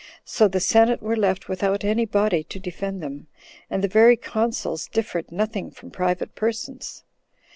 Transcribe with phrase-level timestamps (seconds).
[0.25, 3.27] So the senate were left without any body to defend them,
[3.69, 7.03] and the very consuls differed nothing from private persons.